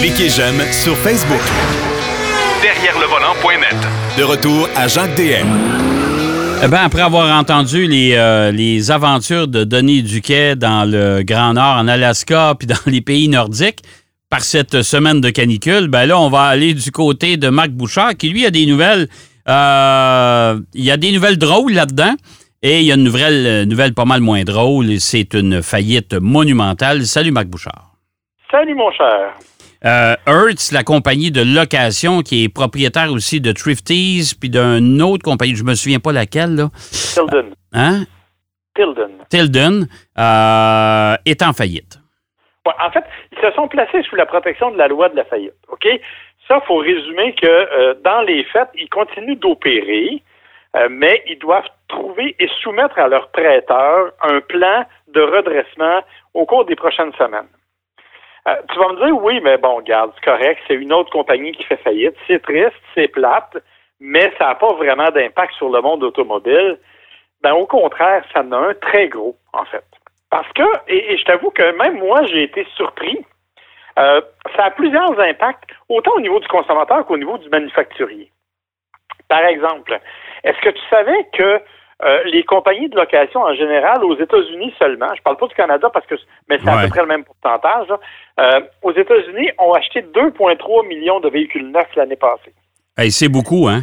[0.00, 1.40] Cliquez j'aime sur Facebook.
[2.62, 3.76] Derrière le volant.net.
[4.18, 5.46] De retour à Jacques DM.
[6.62, 11.54] Eh bien, après avoir entendu les, euh, les aventures de Denis Duquet dans le Grand
[11.54, 13.80] Nord, en Alaska, puis dans les pays nordiques,
[14.30, 18.16] par cette semaine de canicule, ben là, on va aller du côté de Marc Bouchard,
[18.16, 19.08] qui lui a des nouvelles.
[19.48, 22.14] euh, il y a des nouvelles drôles là-dedans.
[22.62, 24.98] Et il y a une nouvelle, nouvelle pas mal moins drôle.
[24.98, 27.06] C'est une faillite monumentale.
[27.06, 27.93] Salut, Marc Bouchard.
[28.50, 29.34] Salut, mon cher.
[29.84, 35.22] Euh, Hertz, la compagnie de location qui est propriétaire aussi de Thrifties, puis d'une autre
[35.22, 36.68] compagnie, je me souviens pas laquelle, là.
[37.14, 37.54] Tilden.
[37.72, 38.04] Hein?
[38.74, 39.10] Tilden.
[39.28, 39.86] Tilden,
[40.18, 41.98] euh, est en faillite.
[42.66, 45.24] Ouais, en fait, ils se sont placés sous la protection de la loi de la
[45.24, 45.54] faillite.
[45.68, 45.86] OK?
[46.48, 50.22] Ça, il faut résumer que euh, dans les faits, ils continuent d'opérer,
[50.76, 56.02] euh, mais ils doivent trouver et soumettre à leurs prêteurs un plan de redressement
[56.32, 57.48] au cours des prochaines semaines.
[58.46, 61.52] Euh, tu vas me dire, oui, mais bon, regarde, c'est correct, c'est une autre compagnie
[61.52, 62.14] qui fait faillite.
[62.26, 63.56] C'est triste, c'est plate,
[64.00, 66.78] mais ça n'a pas vraiment d'impact sur le monde automobile.
[67.42, 69.84] Ben, au contraire, ça en a un très gros, en fait.
[70.30, 73.24] Parce que, et, et je t'avoue que même moi, j'ai été surpris.
[73.98, 74.20] Euh,
[74.56, 78.30] ça a plusieurs impacts, autant au niveau du consommateur qu'au niveau du manufacturier.
[79.28, 79.98] Par exemple,
[80.42, 81.60] est-ce que tu savais que
[82.02, 85.88] euh, les compagnies de location en général aux États-Unis seulement, je parle pas du Canada
[85.92, 86.16] parce que
[86.48, 88.00] mais c'est à peu près le même pourcentage, là,
[88.40, 92.52] euh, aux États-Unis ont acheté 2,3 millions de véhicules neufs l'année passée.
[92.96, 93.82] Hey, c'est beaucoup, hein?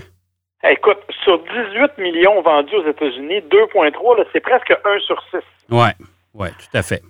[0.63, 5.37] Écoute, sur 18 millions vendus aux États-Unis, 2,3, là, c'est presque 1 sur 6.
[5.73, 5.93] Ouais,
[6.35, 7.01] ouais, tout à fait.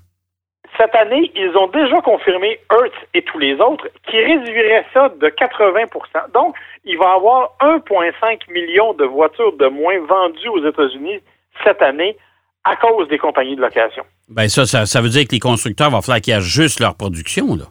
[0.82, 5.28] Cette année, ils ont déjà confirmé Hertz et tous les autres qui réduiraient ça de
[5.28, 11.20] 80% Donc, il va y avoir 1,5 million de voitures de moins vendues aux États-Unis
[11.64, 12.18] cette année
[12.64, 14.04] à cause des compagnies de location.
[14.28, 17.56] Ben ça, ça, ça veut dire que les constructeurs vont falloir qu'ils ajustent leur production,
[17.56, 17.66] là.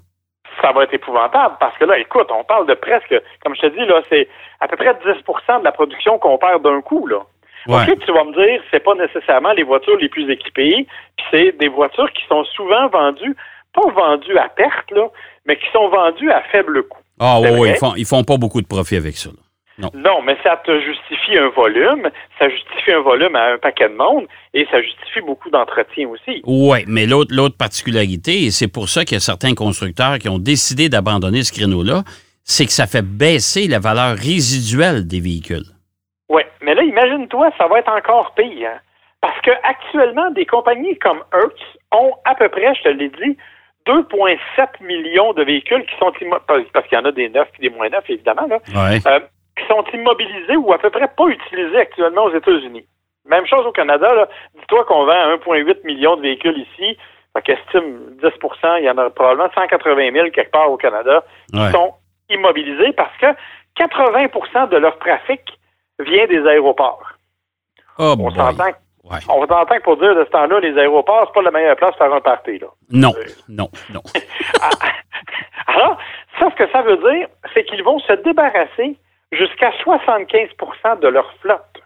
[0.63, 3.67] Ça va être épouvantable parce que là, écoute, on parle de presque, comme je te
[3.69, 4.29] dis, là, c'est
[4.61, 7.23] à peu près 10% de la production qu'on perd d'un coup, là.
[7.67, 7.83] Ouais.
[7.83, 10.87] OK, tu vas me dire, c'est pas nécessairement les voitures les plus équipées,
[11.17, 13.37] puis c'est des voitures qui sont souvent vendues,
[13.75, 15.09] pas vendues à perte, là,
[15.47, 17.03] mais qui sont vendues à faible coût.
[17.19, 17.71] Ah oui, vrai?
[17.71, 19.31] ils font, ils font pas beaucoup de profit avec ça.
[19.31, 19.37] là.
[19.95, 23.95] Non, mais ça te justifie un volume, ça justifie un volume à un paquet de
[23.95, 26.43] monde, et ça justifie beaucoup d'entretien aussi.
[26.45, 30.29] Oui, mais l'autre, l'autre particularité, et c'est pour ça qu'il y a certains constructeurs qui
[30.29, 32.03] ont décidé d'abandonner ce créneau-là,
[32.45, 35.65] c'est que ça fait baisser la valeur résiduelle des véhicules.
[36.95, 38.81] Imagine-toi, ça va être encore pire.
[39.21, 41.61] Parce que actuellement, des compagnies comme Hertz
[41.93, 43.37] ont à peu près, je te l'ai dit,
[43.87, 47.69] 2,7 millions de véhicules qui sont immobilisés, parce qu'il y en a des neufs et
[47.69, 48.99] des moins neufs, évidemment, là, Ouais.
[49.07, 49.21] euh,
[49.57, 52.87] qui sont immobilisés ou à peu près pas utilisés actuellement aux États-Unis.
[53.27, 54.09] Même chose au Canada.
[54.59, 56.97] Dis-toi qu'on vend 1,8 million de véhicules ici.
[57.35, 61.23] Fait qu'estime 10% il y en a probablement 180 000 quelque part au Canada
[61.53, 61.71] qui Ouais.
[61.71, 61.95] sont
[62.31, 63.27] immobilisés parce que
[63.79, 65.41] 80% de leur trafic
[66.01, 67.13] vient des aéroports.
[67.99, 68.65] Oh On s'entend
[69.03, 69.19] Ouais.
[69.31, 71.99] on s'entend pour dire de ce temps-là, les aéroports, c'est pas la meilleure place pour
[72.07, 72.67] faire un party, là.
[72.91, 73.13] Non,
[73.49, 74.03] non, non.
[75.67, 75.99] Alors,
[76.39, 78.97] ça, ce que ça veut dire, c'est qu'ils vont se débarrasser
[79.33, 81.83] jusqu'à 75% de leur flotte.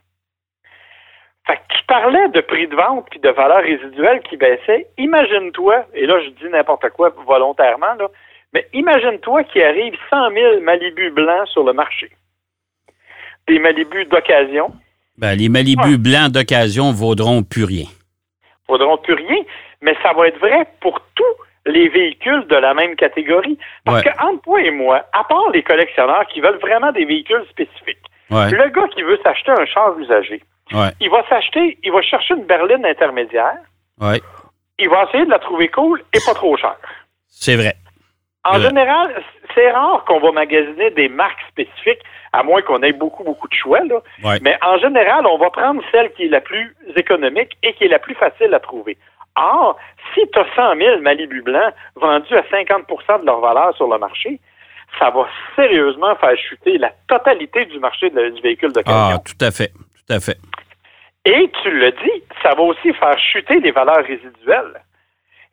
[1.46, 4.88] Fait que tu parlais de prix de vente puis de valeur résiduelle qui baissait.
[4.98, 8.08] Imagine-toi, et là, je dis n'importe quoi volontairement, là,
[8.52, 12.10] mais imagine-toi qu'il arrive 100 000 Malibu blancs sur le marché.
[13.48, 14.72] Des Malibu d'occasion.
[15.18, 17.86] Ben, les Malibu blancs d'occasion vaudront plus rien.
[18.66, 19.42] vaudront plus rien,
[19.82, 21.22] mais ça va être vrai pour tous
[21.66, 23.58] les véhicules de la même catégorie.
[23.84, 24.10] Parce Ouais.
[24.10, 27.98] que entre toi et moi, à part les collectionneurs qui veulent vraiment des véhicules spécifiques,
[28.30, 28.50] Ouais.
[28.50, 30.88] le gars qui veut s'acheter un char usagé, Ouais.
[31.00, 33.58] il va s'acheter, il va chercher une berline intermédiaire,
[34.00, 36.76] il va essayer de la trouver cool et pas trop chère.
[37.28, 37.74] C'est vrai.
[38.44, 38.60] En Ouais.
[38.62, 39.22] général,
[39.54, 43.54] c'est rare qu'on va magasiner des marques spécifiques, à moins qu'on ait beaucoup, beaucoup de
[43.54, 43.80] choix.
[43.84, 43.96] Là.
[44.22, 44.38] Ouais.
[44.42, 47.88] Mais en général, on va prendre celle qui est la plus économique et qui est
[47.88, 48.98] la plus facile à trouver.
[49.36, 49.78] Or,
[50.14, 53.98] si tu as 100 000 Malibu blancs vendus à 50% de leur valeur sur le
[53.98, 54.38] marché,
[54.98, 55.26] ça va
[55.56, 59.16] sérieusement faire chuter la totalité du marché de- du véhicule d'occasion.
[59.16, 59.68] Ah, tout à fait.
[60.06, 60.36] Tout à fait.
[61.24, 64.82] Et tu le dis, ça va aussi faire chuter les valeurs résiduelles.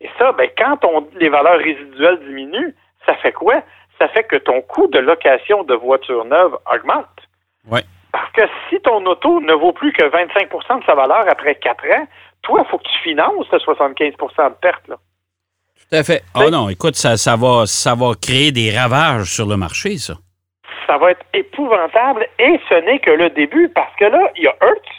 [0.01, 2.73] Et ça, ben, quand on- les valeurs résiduelles diminuent,
[3.05, 3.61] ça fait quoi?
[3.99, 7.07] Ça fait que ton coût de location de voiture neuve augmente.
[7.69, 7.83] Ouais.
[8.11, 11.85] Parce que si ton auto ne vaut plus que 25% de sa valeur après 4
[11.85, 12.07] ans,
[12.41, 14.87] toi, il faut que tu finances ce 75% de perte.
[14.87, 14.95] Là.
[15.77, 16.23] Tout à fait.
[16.35, 20.15] Oh non, écoute, ça, ça, va, ça va créer des ravages sur le marché, ça.
[20.87, 24.47] Ça va être épouvantable et ce n'est que le début parce que là, il y
[24.47, 24.89] a Hertz,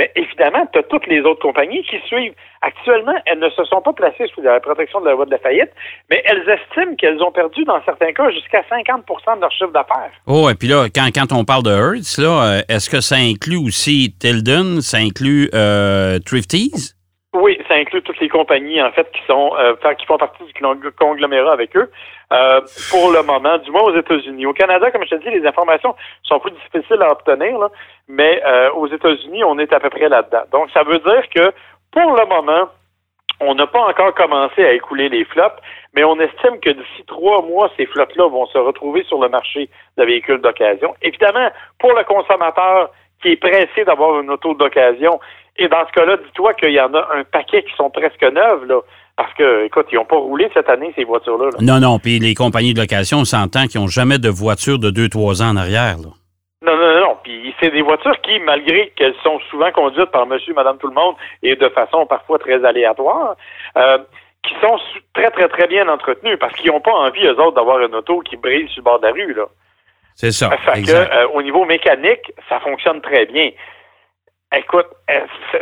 [0.00, 2.32] Mais évidemment, tu as toutes les autres compagnies qui suivent.
[2.62, 5.38] Actuellement, elles ne se sont pas placées sous la protection de la loi de la
[5.38, 5.68] faillite,
[6.08, 10.10] mais elles estiment qu'elles ont perdu, dans certains cas, jusqu'à 50% de leur chiffre d'affaires.
[10.26, 13.16] Oh, et puis là, quand, quand on parle de Hertz, là, euh, est-ce que ça
[13.16, 16.94] inclut aussi Tilden, ça inclut euh, Thrifties?
[17.32, 20.52] Oui, ça inclut toutes les compagnies, en fait, qui sont euh, qui font partie du
[20.98, 21.88] conglomérat avec eux.
[22.32, 22.60] Euh,
[22.90, 24.46] pour le moment, du moins aux États-Unis.
[24.46, 25.94] Au Canada, comme je te dis, les informations
[26.24, 27.68] sont plus difficiles à obtenir, là,
[28.08, 30.42] mais euh, aux États-Unis, on est à peu près là-dedans.
[30.50, 31.52] Donc, ça veut dire que
[31.92, 32.68] pour le moment,
[33.38, 35.58] on n'a pas encore commencé à écouler les flottes,
[35.94, 39.70] mais on estime que d'ici trois mois, ces flottes-là vont se retrouver sur le marché
[39.96, 40.96] de véhicules d'occasion.
[41.00, 41.48] Évidemment,
[41.78, 42.90] pour le consommateur
[43.22, 45.20] qui est pressé d'avoir une auto d'occasion,
[45.60, 48.64] et dans ce cas-là, dis-toi qu'il y en a un paquet qui sont presque neuves,
[48.66, 48.80] là.
[49.16, 51.50] Parce que, écoute, ils n'ont pas roulé cette année, ces voitures-là.
[51.60, 51.98] Non, non.
[51.98, 55.50] Puis les compagnies de location, on s'entend qu'ils n'ont jamais de voitures de 2-3 ans
[55.50, 55.96] en arrière.
[55.98, 56.08] Là.
[56.62, 57.16] Non, non, non.
[57.22, 60.94] Puis c'est des voitures qui, malgré qu'elles sont souvent conduites par monsieur, madame, tout le
[60.94, 63.36] monde, et de façon parfois très aléatoire,
[63.76, 63.98] euh,
[64.42, 64.78] qui sont
[65.12, 68.20] très, très, très bien entretenues parce qu'ils n'ont pas envie, eux autres, d'avoir une auto
[68.20, 69.34] qui brille sur le bord de la rue.
[69.34, 69.44] Là.
[70.14, 70.50] C'est ça.
[70.50, 73.50] Fait que, euh, au niveau mécanique, ça fonctionne très bien.
[74.56, 74.86] Écoute,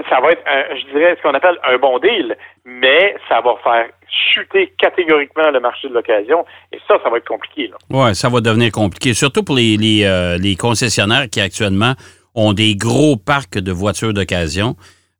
[0.08, 3.86] ça va être, je dirais, ce qu'on appelle un bon deal, mais ça va faire
[4.08, 6.44] chuter catégoriquement le marché de l'occasion.
[6.72, 7.70] Et ça, ça va être compliqué.
[7.90, 11.94] Oui, ça va devenir compliqué, surtout pour les, les, euh, les, concessionnaires qui actuellement
[12.34, 14.76] ont des gros parcs de voitures d'occasion.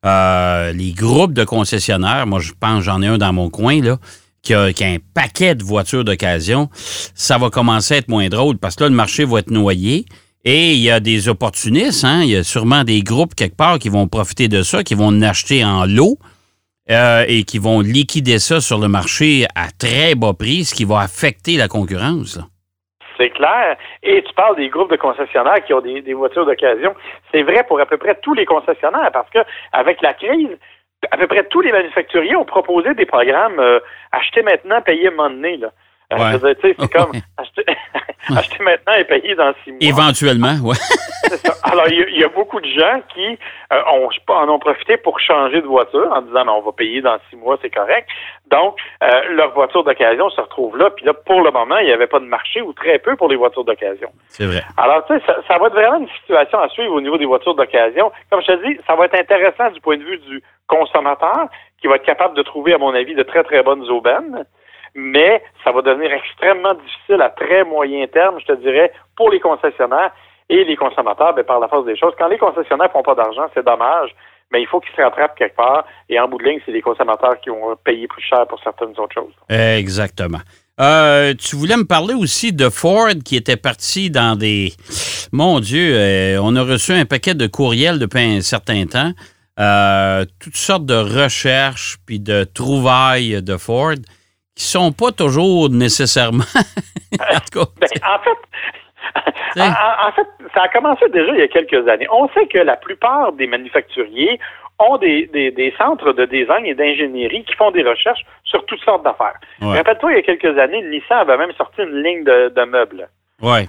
[0.06, 3.97] Euh, les groupes de concessionnaires, moi, je pense, j'en ai un dans mon coin, là,
[4.43, 6.69] qui a, qui a, un paquet de voitures d'occasion.
[6.73, 10.05] Ça va commencer à être moins drôle parce que là, le marché va être noyé.
[10.50, 12.23] Et il y a des opportunistes, hein?
[12.23, 15.09] il y a sûrement des groupes quelque part qui vont profiter de ça, qui vont
[15.09, 16.17] en acheter en lot
[16.91, 20.87] euh, et qui vont liquider ça sur le marché à très bas prix, ce qui
[20.87, 22.41] va affecter la concurrence.
[23.19, 23.77] C'est clair.
[24.03, 26.94] Et tu parles des groupes de concessionnaires qui ont des, voitures d'occasion.
[27.31, 29.41] C'est vrai pour à peu près tous les concessionnaires parce que
[29.75, 30.56] avec la crise,
[31.11, 33.81] à peu près tous les manufacturiers ont proposé des programmes euh,
[34.12, 35.59] acheter maintenant, payer un moment donné.
[35.59, 35.73] Là.
[36.15, 37.12] Euh, c'est comme
[38.37, 39.79] acheter, maintenant et payer dans six mois.
[39.81, 40.77] Éventuellement, oui.
[41.65, 43.39] Alors, il y, a beaucoup de gens qui
[43.73, 47.19] euh, ont, en ont profité pour changer de voiture en disant, on va payer dans
[47.29, 48.09] six mois, c'est correct.
[48.51, 50.91] Donc, euh, leur voiture d'occasion se retrouve là.
[50.91, 53.29] Puis là, pour le moment, il n'y avait pas de marché ou très peu pour
[53.29, 54.11] les voitures d'occasion.
[54.29, 54.63] C'est vrai.
[54.77, 57.27] Alors, tu sais, ça, ça, va être vraiment une situation à suivre au niveau des
[57.27, 58.11] voitures d'occasion.
[58.31, 61.49] Comme je te dis, ça va être intéressant du point de vue du consommateur
[61.81, 64.45] qui va être capable de trouver, à mon avis, de très, très bonnes aubaines
[64.99, 69.39] mais ça va devenir extrêmement difficile à très moyen terme, je te dirais, pour les
[69.39, 70.11] concessionnaires
[70.49, 72.15] et les consommateurs, ben, par la force des choses.
[72.19, 74.11] Quand les concessionnaires font pas d'argent, c'est dommage,
[74.50, 75.85] mais il faut qu'ils se rattrapent quelque part.
[76.09, 78.99] Et en bout de ligne, c'est les consommateurs qui vont payer plus cher pour certaines
[78.99, 79.35] autres choses.
[79.49, 80.41] Exactement.
[80.81, 84.73] Euh, tu voulais me parler aussi de Ford qui était parti dans des...
[85.33, 89.12] Mon Dieu, euh, on a reçu un paquet de courriels depuis un certain temps.
[89.61, 93.97] Euh, toutes sortes de recherches puis de trouvailles de Ford
[94.58, 96.44] qui sont pas toujours nécessairement.
[97.20, 102.08] en, ben, en fait, en, fait, ça a commencé déjà il y a quelques années.
[102.10, 104.40] On sait que la plupart des manufacturiers
[104.81, 109.05] ont des, des, centres de design et d'ingénierie qui font des recherches sur toutes sortes
[109.05, 109.38] d'affaires.
[109.60, 113.08] Rappelle-toi, il y a quelques années, Nissan avait même sorti une ligne de, meubles.
[113.40, 113.69] Oui.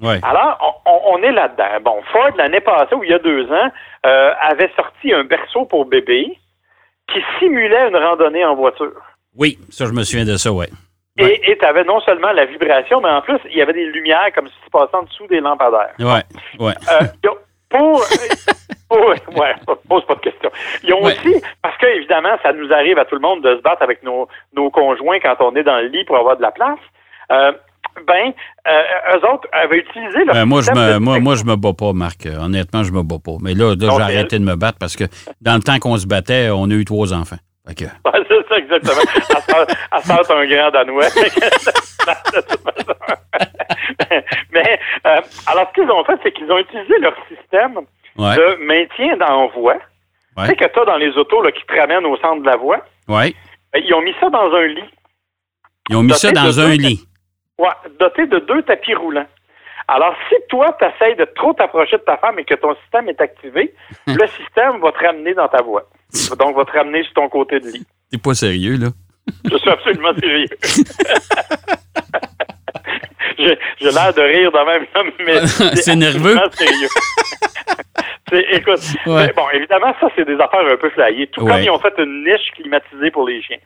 [0.00, 0.20] Ouais.
[0.22, 1.80] Alors, on, est là-dedans.
[1.82, 3.70] Bon, Ford, l'année passée, ou il y a deux ans,
[4.06, 6.38] euh, avait sorti un berceau pour bébé
[7.12, 8.92] qui simulait une randonnée en voiture.
[9.36, 10.66] Oui, ça, je me souviens de ça, oui.
[11.18, 14.30] Et tu avais non seulement la vibration, mais en plus, il y avait des lumières
[14.34, 15.94] comme si tu passais en dessous des lampadaires.
[15.98, 16.20] Oui,
[16.60, 16.72] oui.
[16.92, 17.30] Euh,
[17.68, 18.02] pour.
[18.88, 19.54] pour ouais,
[19.88, 20.50] pose pas de questions.
[20.84, 23.62] Ils ont aussi, parce que évidemment, ça nous arrive à tout le monde de se
[23.62, 26.52] battre avec nos, nos conjoints quand on est dans le lit pour avoir de la
[26.52, 26.78] place.
[27.30, 27.52] Euh,
[28.06, 28.32] ben,
[28.66, 31.72] euh, eux autres avaient utilisé leur ben, moi, je me, moi, moi, je me bats
[31.72, 32.26] pas, Marc.
[32.26, 33.36] Honnêtement, je me bats pas.
[33.42, 35.04] Mais là, là j'ai arrêté de me battre parce que
[35.40, 37.38] dans le temps qu'on se battait, on a eu trois enfants.
[37.70, 37.86] Okay.
[38.28, 39.02] c'est ça, exactement.
[39.90, 41.08] À ça, c'est un grand Danois.
[44.52, 47.80] Mais, euh, alors, ce qu'ils ont fait, c'est qu'ils ont utilisé leur système
[48.16, 49.76] de maintien d'envoi.
[50.38, 52.46] Tu sais que tu as dans les autos là, qui te ramènent au centre de
[52.46, 52.84] la voie.
[53.08, 53.34] Ouais.
[53.72, 54.84] Ben, ils ont mis ça dans un lit.
[55.90, 57.04] Ils ont mis ça dans un lit.
[57.58, 59.26] Oui, doté de deux tapis roulants.
[59.88, 63.08] Alors, si toi, tu essaies de trop t'approcher de ta femme et que ton système
[63.08, 63.74] est activé,
[64.06, 65.88] le système va te ramener dans ta voie.
[66.38, 67.86] Donc, va te ramener sur ton côté de lit.
[68.10, 68.88] T'es pas sérieux, là?
[69.50, 70.48] Je suis absolument sérieux.
[73.38, 74.86] J'ai l'air de rire de même,
[75.20, 76.36] mais c'est nerveux.
[76.52, 76.88] sérieux.
[78.52, 81.28] écoute, bon, évidemment, ça, c'est des affaires un peu flyées.
[81.28, 83.58] Tout comme ils ont fait une niche climatisée pour les chiens.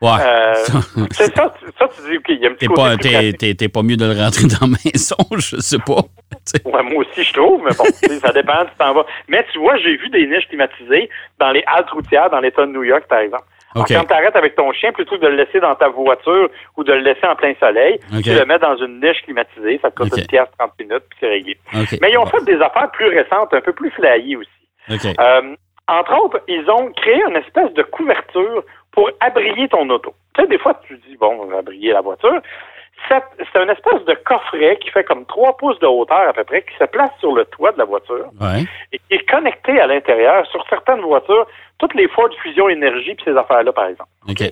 [0.00, 0.10] Ouais.
[0.22, 0.54] Euh,
[1.10, 3.38] c'est ça, tu- ça, tu dis, OK, il y a un petit côté t'es, pratique.
[3.38, 6.02] t'es- t'es pas mieux de le rentrer dans la maison, je sais pas.
[6.64, 7.84] Ouais, moi aussi, je trouve, mais bon,
[8.24, 9.06] ça dépend, tu t'en vas.
[9.26, 12.70] Mais tu vois, j'ai vu des niches climatisées dans les haltes routières dans l'État de
[12.72, 13.44] New York, par exemple.
[13.74, 13.92] Alors, OK.
[13.96, 16.84] quand tu arrêtes avec ton chien, plutôt que de le laisser dans ta voiture ou
[16.84, 19.96] de le laisser en plein soleil, tu le mets dans une niche climatisée, ça te
[20.00, 21.58] coûte une pièce 30 minutes, puis c'est réglé.
[22.00, 24.48] Mais ils ont fait des affaires plus récentes, un peu plus flyées aussi.
[25.20, 25.54] Euh,
[25.86, 28.62] entre autres, ils ont créé une espèce de couverture
[28.98, 30.12] pour abrier ton auto.
[30.34, 32.40] Tu sais, des fois, tu dis, bon, on va abrier la voiture.
[33.08, 36.62] C'est une espèce de coffret qui fait comme 3 pouces de hauteur à peu près,
[36.62, 38.64] qui se place sur le toit de la voiture Ouais.
[38.90, 41.46] et qui est connecté à l'intérieur sur certaines voitures,
[41.78, 44.10] toutes les Ford Fusion Énergie puis ces affaires-là, par exemple.
[44.28, 44.42] OK.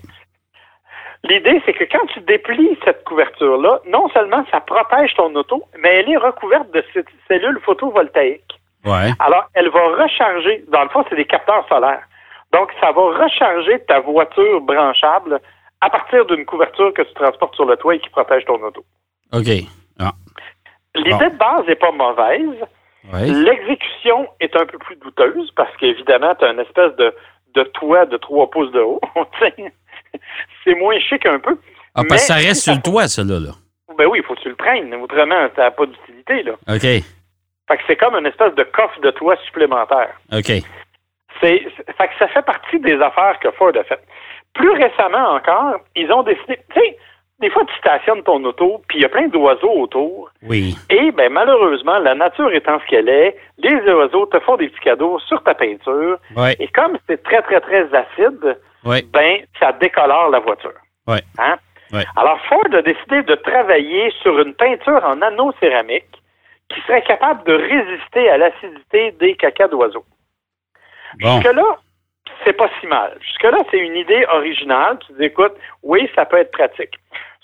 [1.24, 5.92] L'idée, c'est que quand tu déplies cette couverture-là, non seulement ça protège ton auto, mais
[5.96, 8.60] elle est recouverte de ces cellules photovoltaïques.
[8.84, 9.10] Ouais.
[9.18, 12.04] Alors, elle va recharger, dans le fond, c'est des capteurs solaires.
[12.52, 15.40] Donc, ça va recharger ta voiture branchable
[15.80, 18.84] à partir d'une couverture que tu transportes sur le toit et qui protège ton auto.
[19.32, 19.48] OK.
[19.98, 20.12] Ah.
[20.94, 21.18] L'idée Bon.
[21.18, 22.64] de base n'est pas mauvaise.
[23.12, 27.14] L'exécution est un peu plus douteuse parce qu'évidemment, tu as une espèce de,
[27.54, 29.00] de toit de 3 pouces de haut.
[30.64, 31.56] C'est moins chic un peu.
[31.94, 33.38] Ah, parce que ça reste sur le toit, ça, là.
[33.38, 33.52] là.
[33.96, 34.92] Ben oui, il faut que tu le traînes.
[34.94, 36.42] Autrement, tu n'as pas d'utilité.
[36.42, 36.52] là.
[36.68, 36.80] OK.
[36.82, 40.10] Fait que c'est comme une espèce de coffre de toit supplémentaire.
[40.32, 40.52] OK.
[41.40, 41.58] C'est,
[41.98, 44.04] fait que ça fait partie des affaires que Ford a faites.
[44.54, 46.96] Plus récemment encore, ils ont décidé, tu sais,
[47.40, 50.74] des fois tu stationnes ton auto, puis il y a plein d'oiseaux autour, Oui.
[50.88, 54.80] et ben malheureusement, la nature étant ce qu'elle est, les oiseaux te font des petits
[54.80, 56.56] cadeaux sur ta peinture, Ouais.
[56.58, 59.02] et comme c'est très très très acide, Ouais.
[59.12, 60.72] ben ça décolore la voiture.
[61.08, 61.56] Hein?
[61.92, 62.04] Ouais.
[62.16, 66.06] Alors Ford a décidé de travailler sur une peinture en anneau céramique
[66.68, 70.04] qui serait capable de résister à l'acidité des cacas d'oiseaux.
[71.20, 71.40] Bon.
[71.40, 71.76] Jusque-là,
[72.44, 73.16] c'est pas si mal.
[73.20, 74.98] Jusque-là, c'est une idée originale.
[75.06, 76.94] Tu dis, écoute, oui, ça peut être pratique.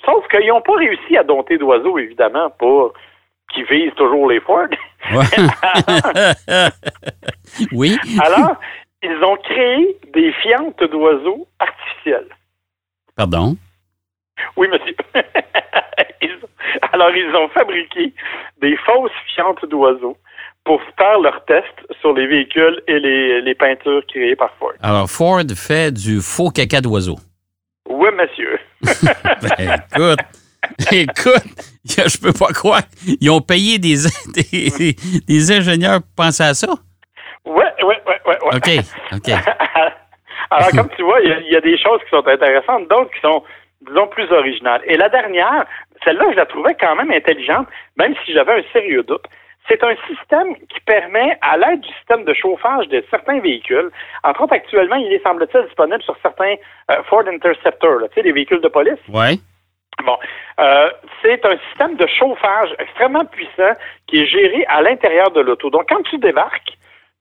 [0.05, 2.93] Sauf qu'ils n'ont pas réussi à dompter d'oiseaux, évidemment, pour
[3.53, 4.67] qui visent toujours les Ford.
[7.73, 7.97] Oui.
[8.23, 8.57] Alors,
[9.03, 12.29] ils ont créé des fientes d'oiseaux artificielles.
[13.17, 13.57] Pardon?
[14.57, 14.95] Oui, monsieur.
[16.23, 16.39] Ils-
[16.93, 18.13] Alors, ils ont fabriqué
[18.61, 20.17] des fausses fientes d'oiseaux
[20.65, 21.67] pour faire leurs tests
[22.01, 24.73] sur les véhicules et les, les peintures créées par Ford.
[24.83, 27.17] Alors, Ford fait du faux caca d'oiseau.
[27.89, 28.59] Oui, monsieur.
[29.43, 30.19] Ben, écoute,
[30.93, 31.45] écoute,
[31.85, 32.83] je peux pas croire.
[33.21, 33.97] Ils ont payé des,
[34.35, 34.95] des,
[35.27, 36.69] des ingénieurs pour penser à ça?
[37.45, 38.35] Oui, oui, oui, oui.
[38.55, 39.35] OK, OK.
[40.51, 43.21] Alors, comme tu vois, il y, y a des choses qui sont intéressantes, d'autres qui
[43.21, 43.43] sont,
[43.87, 44.83] disons, plus originales.
[44.87, 45.65] Et la dernière,
[46.05, 47.67] celle-là, je la trouvais quand même intelligente,
[47.97, 49.25] même si j'avais un sérieux doute.
[49.69, 53.91] C'est un système qui permet, à l'aide du système de chauffage de certains véhicules,
[54.25, 56.55] entre autres, actuellement, il est, semble-t-il, disponible sur certains
[56.91, 58.99] euh, Ford Interceptor, là, tu sais, les véhicules de police.
[59.09, 59.39] Ouais.
[60.05, 60.19] Bon,
[60.59, 60.91] euh,
[61.23, 63.73] c'est un système de chauffage extrêmement puissant
[64.07, 65.71] qui est géré à l'intérieur de l'auto.
[65.71, 66.77] Donc, quand tu débarques,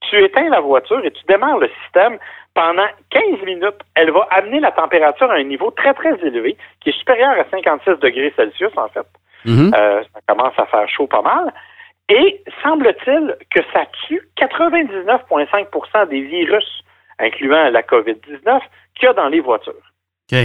[0.09, 2.17] tu éteins la voiture et tu démarres le système.
[2.53, 6.89] Pendant 15 minutes, elle va amener la température à un niveau très, très élevé, qui
[6.89, 9.07] est supérieur à 56 degrés Celsius, en fait.
[9.45, 9.71] Mhm.
[9.73, 11.53] Euh, ça commence à faire chaud pas mal.
[12.13, 16.83] Et semble-t-il que ça tue 99,5% des virus,
[17.19, 18.59] incluant la COVID-19,
[18.95, 19.73] qu'il y a dans les voitures.
[20.31, 20.37] OK.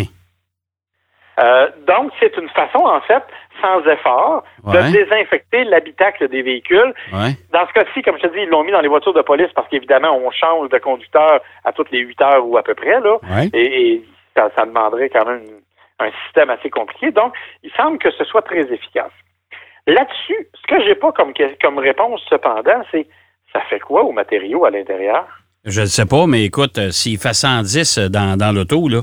[1.39, 3.23] Euh, donc, c'est une façon, en fait,
[3.61, 4.75] sans effort, Ouais.
[4.91, 6.95] de désinfecter l'habitacle des véhicules.
[7.13, 7.33] Ouais.
[7.53, 9.53] Dans ce cas-ci, comme je te dis, ils l'ont mis dans les voitures de police
[9.55, 13.01] parce qu'évidemment, on change de conducteur à toutes les 8 heures ou à peu près,
[13.01, 13.17] là.
[13.25, 13.51] Ouais.
[13.53, 14.05] Et, et
[14.35, 15.43] ça, ça demanderait quand même
[15.99, 17.11] un système assez compliqué.
[17.11, 19.13] Donc, il semble que ce soit très efficace.
[19.87, 23.07] Là-dessus, ce que j'ai pas comme, comme réponse, cependant, c'est
[23.53, 25.27] ça fait quoi aux matériaux à l'intérieur?
[25.65, 29.01] Je ne sais pas, mais écoute, euh, s'il fait 110 dans, dans l'auto, là,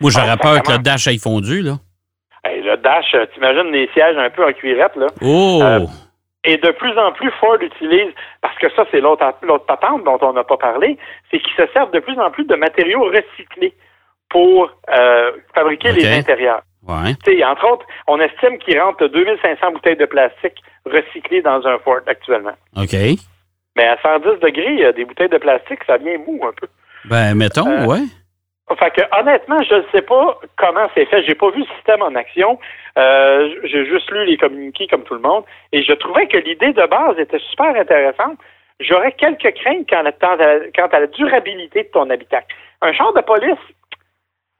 [0.00, 1.72] moi, j'aurais Ah, peur que le dash aille fondu, là.
[2.44, 5.06] Hey, le dash, euh, t'imagines les sièges un peu en cuirette, là?
[5.22, 5.60] Oh!
[5.62, 5.80] Euh,
[6.44, 10.18] Et de plus en plus, Ford utilise, parce que ça, c'est l'autre l'autre patente dont
[10.22, 10.96] on n'a pas parlé,
[11.30, 13.74] c'est qu'ils se servent de plus en plus de matériaux recyclés
[14.30, 16.62] pour euh, fabriquer les intérieurs.
[16.88, 17.44] Ouais.
[17.44, 22.54] Entre autres, on estime qu'il rentre 2500 bouteilles de plastique recyclées dans un Ford actuellement.
[22.76, 22.94] OK.
[23.76, 26.66] Mais à 110 degrés, euh, des bouteilles de plastique, ça vient mou un peu.
[27.04, 28.00] Ben, mettons, Euh, ouais.
[28.78, 31.24] Fait que honnêtement, je ne sais pas comment c'est fait.
[31.24, 32.56] J'ai pas vu le système en action.
[32.98, 35.42] Euh, J'ai juste lu les communiqués comme tout le monde.
[35.72, 38.38] Et je trouvais que l'idée de base était super intéressante.
[38.78, 42.46] J'aurais quelques craintes quant à, quant la durabilité de ton habitacle.
[42.80, 43.58] Un char de police,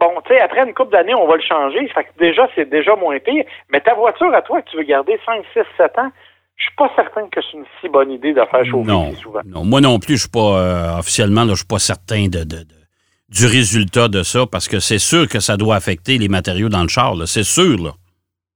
[0.00, 1.86] bon, tu sais, après une couple d'années, on va le changer.
[1.88, 3.44] Fait que déjà, c'est déjà moins pire.
[3.70, 6.10] Mais ta voiture à toi que tu veux garder 5, 6, 7 ans,
[6.56, 9.16] je suis pas certain que c'est une si bonne idée de faire chauffer Non, si
[9.20, 9.40] souvent.
[9.46, 9.64] non.
[9.64, 12.80] Moi non plus, je suis pas, euh, officiellement, je suis pas certain de, de, de,
[13.30, 16.82] du résultat de ça, parce que c'est sûr que ça doit affecter les matériaux dans
[16.82, 17.78] le char, c'est sûr.
[17.82, 17.90] Là.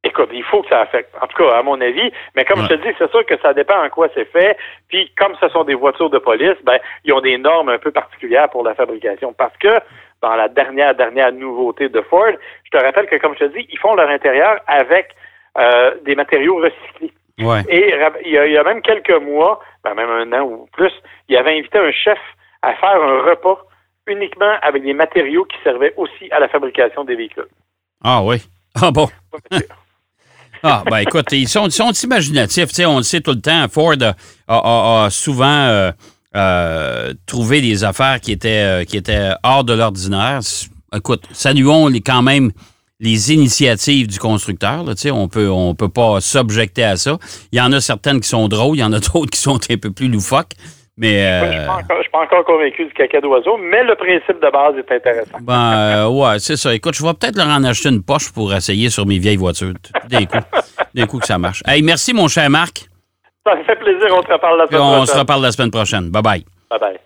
[0.06, 1.14] Écoute, il faut que ça affecte.
[1.22, 2.12] En tout cas, à mon avis.
[2.36, 4.58] Mais comme je te dis, c'est sûr que ça dépend en quoi c'est fait.
[4.88, 7.90] Puis, comme ce sont des voitures de police, ben, ils ont des normes un peu
[7.90, 9.32] particulières pour la fabrication.
[9.32, 9.80] Parce que,
[10.24, 13.66] dans la dernière, dernière nouveauté de Ford, je te rappelle que, comme je te dis,
[13.70, 15.10] ils font leur intérieur avec
[15.58, 17.12] euh, des matériaux recyclés.
[17.40, 17.62] Ouais.
[17.68, 17.92] Et
[18.24, 20.92] il y, a, il y, a, même quelques mois, ben même un an ou plus,
[21.28, 22.18] il avait invité un chef
[22.62, 23.58] à faire un repas
[24.06, 27.48] uniquement avec des matériaux qui servaient aussi à la fabrication des véhicules.
[28.02, 28.36] Ah oui.
[28.80, 29.08] Ah bon?
[30.66, 32.68] Ah, ben écoute, ils sont, ils sont imaginatifs.
[32.68, 33.68] Tu sais, on le sait tout le temps.
[33.68, 34.14] Ford a,
[34.48, 35.92] a, a souvent euh,
[36.36, 40.40] euh, trouvé des affaires qui étaient, euh, qui étaient hors de l'ordinaire.
[40.94, 42.50] Écoute, saluons les, quand même
[43.00, 44.84] les initiatives du constructeur.
[44.84, 47.18] Là, on peut, on peut pas s'objecter à ça.
[47.52, 49.60] Il y en a certaines qui sont drôles, il y en a d'autres qui sont
[49.70, 50.54] un peu plus loufoques.
[50.96, 51.40] Mais, euh...
[51.64, 54.94] Je ne suis, pas encore convaincu du caca d'oiseau, mais le principe de base est
[54.94, 55.38] intéressant.
[55.40, 56.72] Ben, euh, ouais, c'est ça.
[56.72, 59.74] Écoute, je vais peut-être leur en acheter une poche pour essayer sur mes vieilles voitures.
[60.08, 60.38] D'un coup,
[60.94, 61.62] d'un coup que ça marche.
[61.66, 62.88] Hey, merci, mon cher Marc.
[63.46, 64.06] Ça me fait plaisir.
[64.10, 65.02] On se reparle la semaine on prochaine.
[65.02, 66.08] On se reparle la semaine prochaine.
[66.10, 66.44] Bye-bye.
[66.70, 66.98] Bye-bye.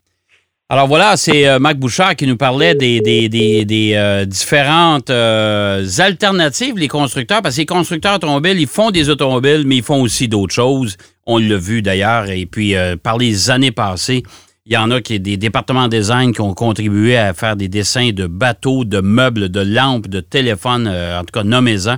[0.71, 5.09] Alors voilà, c'est euh, Marc Bouchard qui nous parlait des, des, des, des euh, différentes
[5.09, 9.83] euh, alternatives, les constructeurs, parce que les constructeurs automobiles, ils font des automobiles, mais ils
[9.83, 10.99] font aussi d'autres choses.
[11.26, 14.23] On l'a vu d'ailleurs, et puis euh, par les années passées,
[14.66, 18.11] il y en a qui des départements design qui ont contribué à faire des dessins
[18.11, 21.97] de bateaux, de meubles, de lampes, de téléphones, en tout cas nommez-en.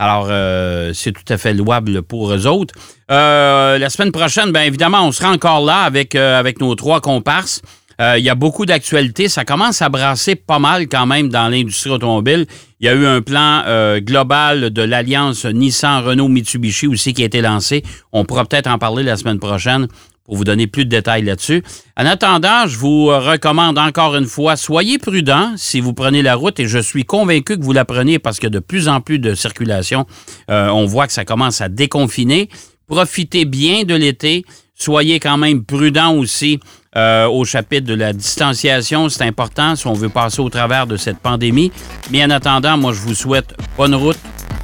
[0.00, 2.74] Alors, euh, c'est tout à fait louable pour eux autres.
[3.10, 7.60] Euh, la semaine prochaine, bien évidemment, on sera encore là avec, avec nos trois comparses.
[8.00, 9.28] Euh, il y a beaucoup d'actualités.
[9.28, 12.46] Ça commence à brasser pas mal quand même dans l'industrie automobile.
[12.80, 17.42] Il y a eu un plan euh, global de l'alliance Nissan-Renault-Mitsubishi aussi qui a été
[17.42, 17.82] lancé.
[18.12, 19.86] On pourra peut-être en parler la semaine prochaine
[20.30, 21.64] pour vous donner plus de détails là-dessus.
[21.96, 26.60] En attendant, je vous recommande encore une fois, soyez prudents si vous prenez la route
[26.60, 29.34] et je suis convaincu que vous la prenez parce que de plus en plus de
[29.34, 30.06] circulation,
[30.48, 32.48] euh, on voit que ça commence à déconfiner.
[32.86, 34.44] Profitez bien de l'été.
[34.76, 36.60] Soyez quand même prudents aussi
[36.96, 39.08] euh, au chapitre de la distanciation.
[39.08, 41.72] C'est important si on veut passer au travers de cette pandémie.
[42.12, 44.18] Mais en attendant, moi, je vous souhaite bonne route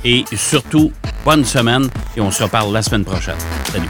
[0.05, 0.93] et surtout
[1.25, 1.89] bonne semaine.
[2.17, 3.35] Et on se reparle la semaine prochaine.
[3.73, 3.89] Salut.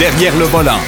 [0.00, 0.80] Derrière le volant.